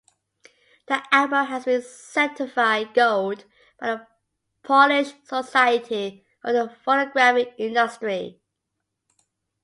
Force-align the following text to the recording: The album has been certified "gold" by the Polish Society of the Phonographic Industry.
The 0.87 1.03
album 1.13 1.45
has 1.45 1.65
been 1.65 1.83
certified 1.83 2.95
"gold" 2.95 3.45
by 3.79 3.85
the 3.97 4.07
Polish 4.63 5.13
Society 5.25 6.25
of 6.43 6.53
the 6.55 6.75
Phonographic 6.83 7.53
Industry. 7.59 8.41